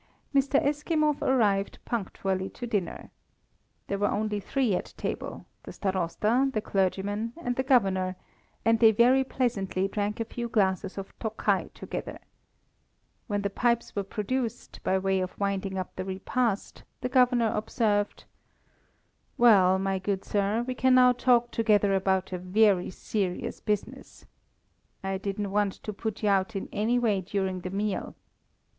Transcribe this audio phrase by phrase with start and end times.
[0.33, 0.59] Mr.
[0.65, 3.11] Eskimov arrived punctually to dinner.
[3.85, 8.15] There were only three at table the Starosta, the clergyman, and the Governor
[8.65, 12.17] and they very pleasantly drank a few glasses of Tokai together.
[13.27, 18.23] When the pipes were produced, by way of winding up the repast, the Governor observed
[19.37, 24.25] "Well, my good sir, we can now talk together about a very serious business.
[25.03, 28.15] I didn't want to put you out in any way during the meal.